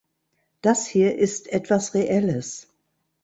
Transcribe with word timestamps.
Das 0.63 0.87
hier 0.87 1.15
ist 1.15 1.53
etwas 1.53 1.93
Reelles. 1.93 2.69